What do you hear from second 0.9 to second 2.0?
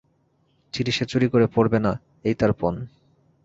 সে চুরি করে পড়বে না